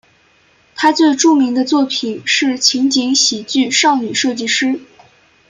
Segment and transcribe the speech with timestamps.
[0.73, 4.79] 他最著名的作品是情景喜剧少女设计师。